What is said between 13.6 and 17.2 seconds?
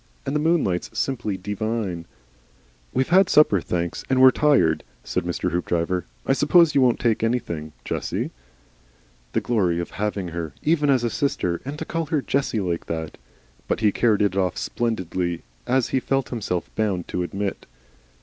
But he carried it off splendidly, as he felt himself bound